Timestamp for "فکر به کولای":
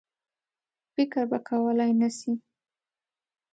0.93-1.91